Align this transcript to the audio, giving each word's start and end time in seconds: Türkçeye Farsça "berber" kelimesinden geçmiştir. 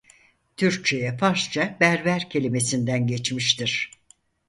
Türkçeye 0.57 1.17
Farsça 1.17 1.77
"berber" 1.79 2.29
kelimesinden 2.29 3.07
geçmiştir. 3.07 3.91